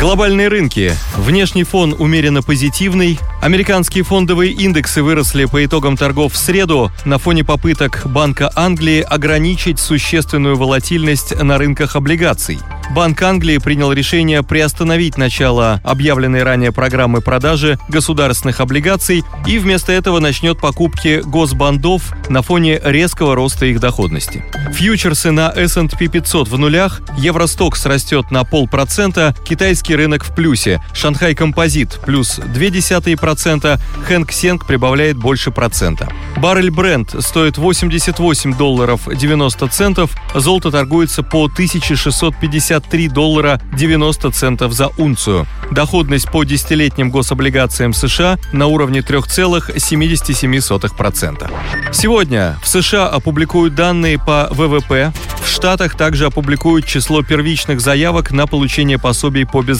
Глобальные 0.00 0.46
рынки. 0.46 0.92
Внешний 1.16 1.64
фон 1.64 1.92
умеренно 1.98 2.40
позитивный. 2.40 3.18
Американские 3.42 4.04
фондовые 4.04 4.52
индексы 4.52 5.02
выросли 5.02 5.46
по 5.46 5.64
итогам 5.64 5.96
торгов 5.96 6.34
в 6.34 6.36
среду 6.36 6.92
на 7.04 7.18
фоне 7.18 7.42
попыток 7.42 8.02
Банка 8.04 8.48
Англии 8.54 9.00
ограничить 9.00 9.80
существенную 9.80 10.56
волатильность 10.56 11.34
на 11.42 11.58
рынках 11.58 11.96
облигаций. 11.96 12.60
Банк 12.90 13.20
Англии 13.20 13.58
принял 13.58 13.92
решение 13.92 14.42
приостановить 14.42 15.18
начало 15.18 15.80
объявленной 15.84 16.42
ранее 16.42 16.72
программы 16.72 17.20
продажи 17.20 17.78
государственных 17.88 18.60
облигаций 18.60 19.24
и 19.46 19.58
вместо 19.58 19.92
этого 19.92 20.20
начнет 20.20 20.58
покупки 20.58 21.20
госбандов 21.22 22.14
на 22.30 22.40
фоне 22.42 22.80
резкого 22.82 23.34
роста 23.34 23.66
их 23.66 23.80
доходности. 23.80 24.44
Фьючерсы 24.72 25.32
на 25.32 25.50
S&P 25.50 26.08
500 26.08 26.48
в 26.48 26.58
нулях, 26.58 27.02
Евростокс 27.18 27.84
растет 27.84 28.30
на 28.30 28.44
полпроцента, 28.44 29.34
китайский 29.46 29.87
рынок 29.94 30.24
в 30.24 30.34
плюсе, 30.34 30.80
Шанхай 30.92 31.34
Композит 31.34 32.00
плюс 32.04 32.38
0,2%, 32.38 33.80
Хэнк 34.06 34.32
Сенг 34.32 34.66
прибавляет 34.66 35.16
больше 35.16 35.50
процента. 35.50 36.08
Баррель 36.36 36.70
Бренд 36.70 37.14
стоит 37.20 37.56
88 37.58 38.56
долларов 38.56 39.08
90 39.12 39.66
центов, 39.68 40.16
золото 40.34 40.70
торгуется 40.70 41.22
по 41.22 41.46
1653 41.46 43.08
доллара 43.08 43.60
90 43.72 44.30
центов 44.30 44.72
за 44.72 44.88
унцию. 44.98 45.46
Доходность 45.70 46.30
по 46.30 46.44
десятилетним 46.44 47.10
гособлигациям 47.10 47.92
США 47.92 48.38
на 48.52 48.66
уровне 48.66 49.00
3,77%. 49.00 51.50
Сегодня 51.92 52.56
в 52.62 52.68
США 52.68 53.08
опубликуют 53.08 53.74
данные 53.74 54.18
по 54.18 54.48
ВВП, 54.50 55.12
в 55.42 55.48
Штатах 55.48 55.96
также 55.96 56.26
опубликуют 56.26 56.86
число 56.86 57.22
первичных 57.22 57.80
заявок 57.80 58.30
на 58.30 58.46
получение 58.46 58.98
пособий 58.98 59.46
по 59.46 59.62
безработице. 59.62 59.77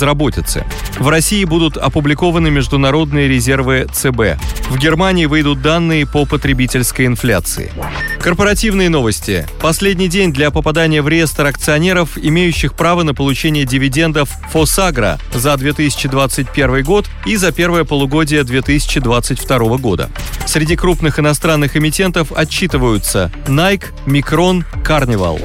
В 0.98 1.08
России 1.08 1.44
будут 1.44 1.76
опубликованы 1.76 2.50
международные 2.50 3.28
резервы 3.28 3.86
ЦБ. 3.92 4.40
В 4.68 4.78
Германии 4.78 5.26
выйдут 5.26 5.62
данные 5.62 6.06
по 6.06 6.24
потребительской 6.24 7.06
инфляции. 7.06 7.72
Корпоративные 8.20 8.88
новости. 8.88 9.46
Последний 9.60 10.08
день 10.08 10.32
для 10.32 10.50
попадания 10.50 11.02
в 11.02 11.08
реестр 11.08 11.46
акционеров, 11.46 12.18
имеющих 12.18 12.74
право 12.74 13.02
на 13.02 13.14
получение 13.14 13.64
дивидендов 13.64 14.28
Фосагра 14.50 15.18
за 15.32 15.56
2021 15.56 16.82
год 16.84 17.06
и 17.26 17.36
за 17.36 17.52
первое 17.52 17.84
полугодие 17.84 18.44
2022 18.44 19.58
года. 19.78 20.10
Среди 20.46 20.76
крупных 20.76 21.18
иностранных 21.18 21.76
эмитентов 21.76 22.32
отчитываются 22.32 23.30
Nike, 23.46 23.86
Micron, 24.06 24.64
Carnival. 24.84 25.40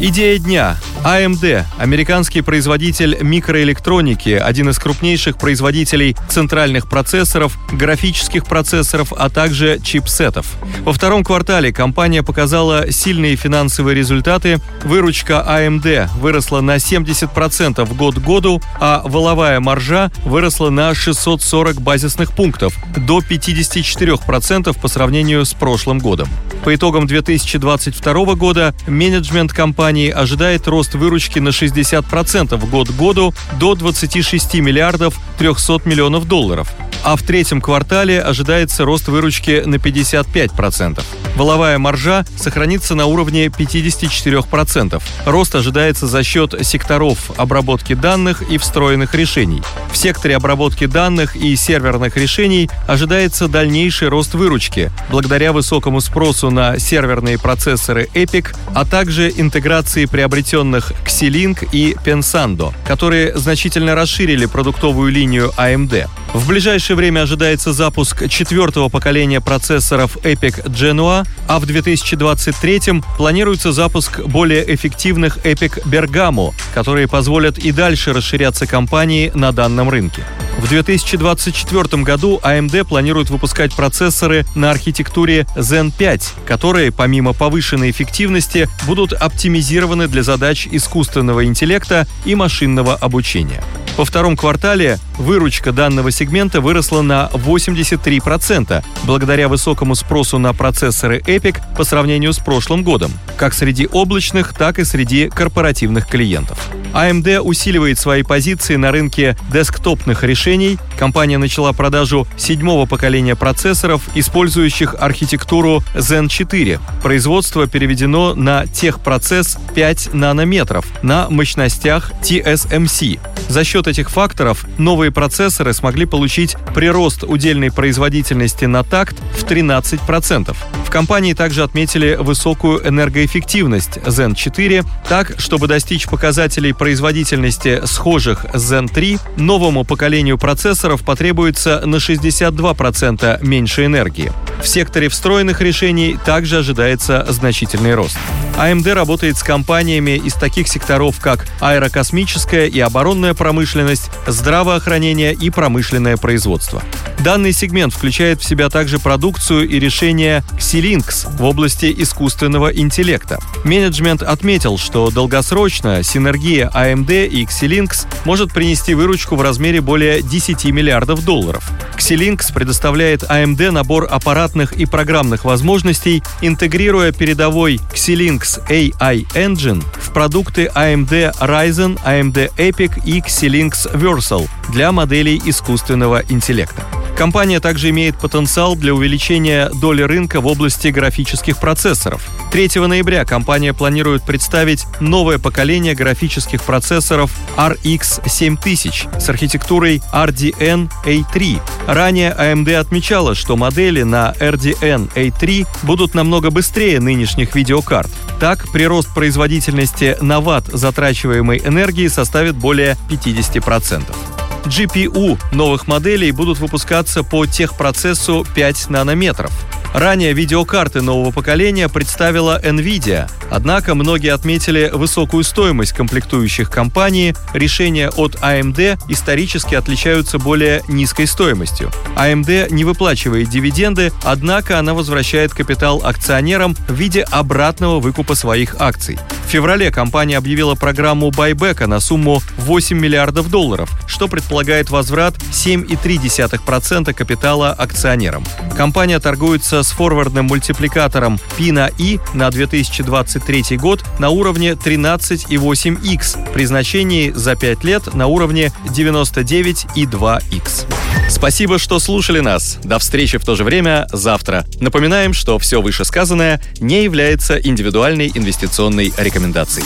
Идея 0.00 0.38
дня. 0.38 0.76
AMD– 1.04 1.66
американский 1.78 2.40
производитель 2.40 3.18
микроэлектроники, 3.20 4.30
один 4.30 4.70
из 4.70 4.78
крупнейших 4.78 5.36
производителей 5.36 6.16
центральных 6.30 6.88
процессоров, 6.88 7.58
графических 7.70 8.46
процессоров, 8.46 9.12
а 9.14 9.28
также 9.28 9.78
чипсетов. 9.84 10.46
Во 10.80 10.94
втором 10.94 11.22
квартале 11.22 11.74
компания 11.74 12.22
показала 12.22 12.90
сильные 12.90 13.36
финансовые 13.36 13.94
результаты. 13.94 14.60
Выручка 14.82 15.44
AMD 15.46 16.08
выросла 16.18 16.62
на 16.62 16.76
70% 16.76 17.94
год 17.94 18.14
к 18.14 18.18
году, 18.18 18.62
а 18.80 19.02
воловая 19.04 19.60
маржа 19.60 20.10
выросла 20.24 20.70
на 20.70 20.94
640 20.94 21.82
базисных 21.82 22.32
пунктов 22.32 22.74
до 22.96 23.18
54% 23.18 24.80
по 24.80 24.88
сравнению 24.88 25.44
с 25.44 25.52
прошлым 25.52 25.98
годом. 25.98 26.28
По 26.64 26.74
итогам 26.74 27.06
2022 27.06 28.34
года 28.36 28.74
менеджмент 28.86 29.52
компании 29.52 30.08
ожидает 30.08 30.66
рост 30.66 30.93
выручки 30.94 31.38
на 31.38 31.48
60% 31.48 32.70
год 32.70 32.88
к 32.88 32.92
году 32.92 33.34
до 33.58 33.74
26 33.74 34.54
миллиардов 34.54 35.18
300 35.38 35.82
миллионов 35.84 36.26
долларов, 36.26 36.72
а 37.04 37.16
в 37.16 37.22
третьем 37.22 37.60
квартале 37.60 38.20
ожидается 38.20 38.84
рост 38.84 39.08
выручки 39.08 39.62
на 39.64 39.76
55%. 39.76 41.04
Воловая 41.36 41.78
маржа 41.78 42.24
сохранится 42.36 42.94
на 42.94 43.06
уровне 43.06 43.46
54%. 43.46 45.02
Рост 45.26 45.54
ожидается 45.54 46.06
за 46.06 46.22
счет 46.22 46.54
секторов 46.62 47.30
обработки 47.36 47.94
данных 47.94 48.42
и 48.42 48.56
встроенных 48.56 49.14
решений. 49.14 49.62
В 49.92 49.96
секторе 49.96 50.36
обработки 50.36 50.86
данных 50.86 51.36
и 51.36 51.54
серверных 51.56 52.16
решений 52.16 52.70
ожидается 52.86 53.48
дальнейший 53.48 54.08
рост 54.08 54.34
выручки, 54.34 54.90
благодаря 55.10 55.52
высокому 55.52 56.00
спросу 56.00 56.50
на 56.50 56.78
серверные 56.78 57.38
процессоры 57.38 58.08
EPIC, 58.14 58.56
а 58.74 58.84
также 58.84 59.30
интеграции 59.30 60.06
приобретенных 60.06 60.92
Xilinx 61.04 61.68
и 61.72 61.96
Pensando, 62.04 62.72
которые 62.86 63.36
значительно 63.36 63.94
расширили 63.94 64.46
продуктовую 64.46 65.12
линию 65.12 65.52
AMD. 65.58 66.08
В 66.32 66.48
ближайшее 66.48 66.93
время 66.94 67.20
ожидается 67.20 67.72
запуск 67.72 68.28
четвертого 68.28 68.88
поколения 68.88 69.40
процессоров 69.40 70.16
EPIC 70.18 70.66
Genoa, 70.66 71.26
а 71.48 71.58
в 71.58 71.66
2023 71.66 73.02
планируется 73.16 73.72
запуск 73.72 74.20
более 74.20 74.74
эффективных 74.74 75.38
EPIC 75.44 75.84
Bergamo, 75.84 76.52
которые 76.74 77.08
позволят 77.08 77.58
и 77.58 77.72
дальше 77.72 78.12
расширяться 78.12 78.66
компании 78.66 79.30
на 79.34 79.52
данном 79.52 79.88
рынке. 79.88 80.24
В 80.58 80.68
2024 80.68 82.02
году 82.02 82.40
AMD 82.42 82.84
планирует 82.84 83.30
выпускать 83.30 83.74
процессоры 83.74 84.46
на 84.54 84.70
архитектуре 84.70 85.46
Zen 85.56 85.92
5, 85.96 86.34
которые, 86.46 86.90
помимо 86.92 87.32
повышенной 87.32 87.90
эффективности, 87.90 88.68
будут 88.86 89.12
оптимизированы 89.12 90.08
для 90.08 90.22
задач 90.22 90.66
искусственного 90.70 91.44
интеллекта 91.44 92.06
и 92.24 92.34
машинного 92.34 92.94
обучения. 92.94 93.62
Во 93.96 94.04
втором 94.04 94.36
квартале 94.36 94.98
выручка 95.18 95.70
данного 95.70 96.10
сегмента 96.10 96.60
выросла 96.60 97.02
на 97.02 97.30
83%, 97.32 98.84
благодаря 99.04 99.48
высокому 99.48 99.94
спросу 99.94 100.38
на 100.38 100.52
процессоры 100.52 101.20
EPIC 101.20 101.76
по 101.76 101.84
сравнению 101.84 102.32
с 102.32 102.38
прошлым 102.38 102.82
годом, 102.82 103.12
как 103.36 103.54
среди 103.54 103.86
облачных, 103.86 104.52
так 104.52 104.80
и 104.80 104.84
среди 104.84 105.28
корпоративных 105.28 106.08
клиентов. 106.08 106.58
AMD 106.92 107.40
усиливает 107.40 107.98
свои 107.98 108.22
позиции 108.22 108.76
на 108.76 108.92
рынке 108.92 109.36
десктопных 109.52 110.22
решений. 110.22 110.78
Компания 110.98 111.38
начала 111.38 111.72
продажу 111.72 112.26
седьмого 112.36 112.86
поколения 112.86 113.34
процессоров, 113.34 114.02
использующих 114.14 114.94
архитектуру 114.98 115.82
Zen 115.94 116.28
4. 116.28 116.80
Производство 117.02 117.66
переведено 117.66 118.34
на 118.34 118.66
техпроцесс 118.66 119.58
5 119.74 120.14
нанометров 120.14 120.86
на 121.02 121.28
мощностях 121.30 122.12
TSMC. 122.22 123.18
За 123.48 123.64
счет 123.64 123.83
этих 123.86 124.10
факторов 124.10 124.66
новые 124.78 125.10
процессоры 125.10 125.72
смогли 125.72 126.06
получить 126.06 126.56
прирост 126.74 127.24
удельной 127.24 127.72
производительности 127.72 128.64
на 128.64 128.84
такт 128.84 129.16
в 129.36 129.44
13%. 129.44 130.56
Компании 130.94 131.32
также 131.32 131.64
отметили 131.64 132.14
высокую 132.14 132.86
энергоэффективность 132.86 133.96
Zen 134.04 134.36
4, 134.36 134.84
так, 135.08 135.32
чтобы 135.38 135.66
достичь 135.66 136.06
показателей 136.06 136.72
производительности 136.72 137.84
схожих 137.84 138.46
с 138.54 138.72
Zen 138.72 138.86
3, 138.86 139.18
новому 139.36 139.82
поколению 139.82 140.38
процессоров 140.38 141.02
потребуется 141.04 141.82
на 141.84 141.96
62% 141.96 143.44
меньше 143.44 143.86
энергии. 143.86 144.30
В 144.62 144.68
секторе 144.68 145.08
встроенных 145.08 145.60
решений 145.60 146.16
также 146.24 146.58
ожидается 146.58 147.26
значительный 147.28 147.96
рост. 147.96 148.16
AMD 148.56 148.94
работает 148.94 149.36
с 149.36 149.42
компаниями 149.42 150.12
из 150.12 150.34
таких 150.34 150.68
секторов, 150.68 151.18
как 151.18 151.44
аэрокосмическая 151.60 152.66
и 152.66 152.78
оборонная 152.78 153.34
промышленность, 153.34 154.10
здравоохранение 154.28 155.34
и 155.34 155.50
промышленное 155.50 156.16
производство. 156.16 156.84
Данный 157.18 157.52
сегмент 157.52 157.92
включает 157.92 158.40
в 158.40 158.44
себя 158.44 158.68
также 158.68 158.98
продукцию 158.98 159.68
и 159.68 159.80
решения 159.80 160.44
Xilinx 160.84 161.38
в 161.38 161.44
области 161.44 161.94
искусственного 161.96 162.68
интеллекта. 162.68 163.38
Менеджмент 163.64 164.22
отметил, 164.22 164.76
что 164.76 165.10
долгосрочно 165.10 166.02
синергия 166.02 166.70
AMD 166.74 167.26
и 167.26 167.46
Xilinx 167.46 168.06
может 168.26 168.52
принести 168.52 168.92
выручку 168.92 169.36
в 169.36 169.40
размере 169.40 169.80
более 169.80 170.20
10 170.20 170.66
миллиардов 170.66 171.24
долларов. 171.24 171.64
Xilinx 171.96 172.52
предоставляет 172.52 173.22
AMD 173.22 173.70
набор 173.70 174.06
аппаратных 174.10 174.72
и 174.74 174.84
программных 174.84 175.46
возможностей, 175.46 176.22
интегрируя 176.42 177.12
передовой 177.12 177.80
Xilinx 177.94 178.68
AI 178.68 179.26
Engine 179.34 179.82
в 179.98 180.12
продукты 180.12 180.70
AMD 180.74 181.34
Ryzen, 181.40 181.98
AMD 182.04 182.54
Epic 182.58 183.02
и 183.06 183.20
Xilinx 183.20 183.90
Versal 183.94 184.46
для 184.70 184.92
моделей 184.92 185.40
искусственного 185.46 186.22
интеллекта. 186.28 186.82
Компания 187.16 187.60
также 187.60 187.90
имеет 187.90 188.18
потенциал 188.18 188.74
для 188.74 188.92
увеличения 188.92 189.70
доли 189.80 190.02
рынка 190.02 190.40
в 190.40 190.46
области 190.46 190.88
графических 190.88 191.58
процессоров. 191.58 192.28
3 192.50 192.70
ноября 192.86 193.24
компания 193.24 193.72
планирует 193.72 194.24
представить 194.24 194.86
новое 195.00 195.38
поколение 195.38 195.94
графических 195.94 196.62
процессоров 196.62 197.30
RX 197.56 198.28
7000 198.28 199.06
с 199.20 199.28
архитектурой 199.28 200.02
RDN 200.12 200.90
A3. 201.04 201.60
Ранее 201.86 202.34
AMD 202.36 202.74
отмечала, 202.74 203.34
что 203.34 203.56
модели 203.56 204.02
на 204.02 204.34
RDN 204.40 205.12
A3 205.14 205.66
будут 205.84 206.14
намного 206.14 206.50
быстрее 206.50 206.98
нынешних 206.98 207.54
видеокарт. 207.54 208.10
Так, 208.40 208.68
прирост 208.72 209.14
производительности 209.14 210.16
на 210.20 210.40
ватт 210.40 210.66
затрачиваемой 210.66 211.62
энергии 211.64 212.08
составит 212.08 212.56
более 212.56 212.96
50%. 213.08 214.33
GPU 214.66 215.38
новых 215.52 215.86
моделей 215.86 216.32
будут 216.32 216.58
выпускаться 216.58 217.22
по 217.22 217.46
техпроцессу 217.46 218.46
5 218.54 218.90
нанометров. 218.90 219.52
Ранее 219.94 220.32
видеокарты 220.32 221.02
нового 221.02 221.30
поколения 221.30 221.88
представила 221.88 222.60
Nvidia, 222.60 223.30
однако 223.48 223.94
многие 223.94 224.32
отметили 224.32 224.90
высокую 224.92 225.44
стоимость 225.44 225.92
комплектующих 225.92 226.68
компании, 226.68 227.36
решения 227.52 228.10
от 228.10 228.34
AMD 228.34 228.98
исторически 229.08 229.76
отличаются 229.76 230.40
более 230.40 230.82
низкой 230.88 231.28
стоимостью. 231.28 231.92
AMD 232.16 232.72
не 232.72 232.84
выплачивает 232.84 233.48
дивиденды, 233.48 234.12
однако 234.24 234.80
она 234.80 234.94
возвращает 234.94 235.52
капитал 235.52 236.02
акционерам 236.04 236.74
в 236.88 236.94
виде 236.94 237.22
обратного 237.22 238.00
выкупа 238.00 238.34
своих 238.34 238.80
акций. 238.80 239.16
Феврале 239.54 239.92
компания 239.92 240.36
объявила 240.36 240.74
программу 240.74 241.30
байбека 241.30 241.86
на 241.86 242.00
сумму 242.00 242.42
8 242.58 242.98
миллиардов 242.98 243.52
долларов, 243.52 243.88
что 244.08 244.26
предполагает 244.26 244.90
возврат 244.90 245.36
7,3% 245.52 247.14
капитала 247.14 247.70
акционерам. 247.70 248.42
Компания 248.76 249.20
торгуется 249.20 249.84
с 249.84 249.92
форвардным 249.92 250.46
мультипликатором 250.46 251.38
P 251.56 251.70
на 251.70 251.88
I 252.00 252.18
на 252.32 252.50
2023 252.50 253.76
год 253.76 254.04
на 254.18 254.30
уровне 254.30 254.72
13,8x 254.72 256.52
при 256.52 256.64
значении 256.64 257.30
за 257.30 257.54
5 257.54 257.84
лет 257.84 258.12
на 258.12 258.26
уровне 258.26 258.72
99,2x. 258.86 260.86
Спасибо, 261.28 261.78
что 261.78 261.98
слушали 261.98 262.40
нас. 262.40 262.78
До 262.84 262.98
встречи 262.98 263.38
в 263.38 263.44
то 263.44 263.54
же 263.54 263.64
время 263.64 264.06
завтра. 264.12 264.64
Напоминаем, 264.80 265.32
что 265.32 265.58
все 265.58 265.80
вышесказанное 265.80 266.60
не 266.80 267.04
является 267.04 267.56
индивидуальной 267.56 268.30
инвестиционной 268.34 269.12
рекомендацией 269.16 269.43
рекомендаций. 269.44 269.84